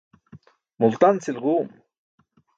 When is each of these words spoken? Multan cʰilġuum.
Multan 0.79 1.15
cʰilġuum. 1.23 1.67